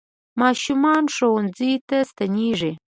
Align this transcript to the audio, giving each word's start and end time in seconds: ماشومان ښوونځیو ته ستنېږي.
ماشومان 0.41 1.03
ښوونځیو 1.15 1.83
ته 1.89 1.97
ستنېږي. 2.09 2.73